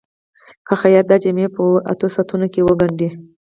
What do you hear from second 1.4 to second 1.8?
په